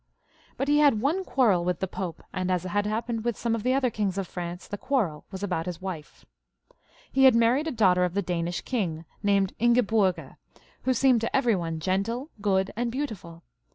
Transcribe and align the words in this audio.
But 0.57 0.67
he 0.67 0.79
had 0.79 0.99
one 0.99 1.23
quarrel 1.23 1.63
with 1.63 1.79
the 1.79 1.87
Pope, 1.87 2.23
and 2.33 2.49
as 2.49 2.63
had 2.63 2.87
happened 2.87 3.23
with 3.23 3.37
some 3.37 3.53
of 3.53 3.61
the 3.61 3.75
other 3.75 3.91
kings 3.91 4.17
of 4.17 4.27
France, 4.27 4.67
the 4.67 4.75
quarrel 4.75 5.25
was 5.29 5.43
about 5.43 5.67
his 5.67 5.79
wife. 5.79 6.25
He 7.11 7.25
had 7.25 7.35
married 7.35 7.67
a 7.67 7.71
daughter 7.71 8.03
of 8.03 8.15
the 8.15 8.23
Danish 8.23 8.61
king, 8.61 9.05
named 9.21 9.53
Ingeburga, 9.59 10.37
who 10.85 10.95
seemed 10.95 11.21
to 11.21 11.35
every 11.35 11.55
one 11.55 11.79
gentle, 11.79 12.31
good, 12.41 12.73
and 12.75 12.91
beautiful. 12.91 13.43